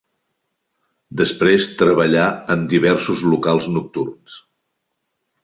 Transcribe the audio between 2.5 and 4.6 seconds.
en diversos locals nocturns.